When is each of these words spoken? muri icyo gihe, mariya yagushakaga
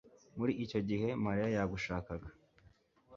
muri 0.37 0.53
icyo 0.63 0.79
gihe, 0.89 1.07
mariya 1.23 1.47
yagushakaga 1.55 2.29